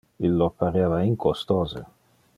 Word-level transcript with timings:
Illo 0.29 0.47
pareva 0.61 1.03
incostose. 1.11 1.85